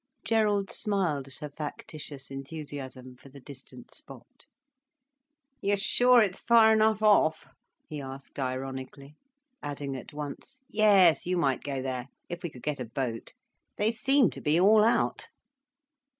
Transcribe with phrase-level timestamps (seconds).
[0.25, 4.47] Gerald smiled at her factitious enthusiasm for the distant spot.
[5.61, 7.47] "You're sure it's far enough off?"
[7.87, 9.15] he asked ironically,
[9.61, 13.33] adding at once: "Yes, you might go there, if we could get a boat.
[13.77, 15.29] They seem to be all out."